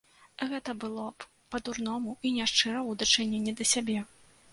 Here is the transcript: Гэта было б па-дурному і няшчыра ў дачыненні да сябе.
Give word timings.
Гэта 0.51 0.73
было 0.85 1.03
б 1.23 1.27
па-дурному 1.55 2.15
і 2.25 2.31
няшчыра 2.37 2.79
ў 2.79 2.91
дачыненні 3.03 3.53
да 3.61 3.69
сябе. 3.75 3.99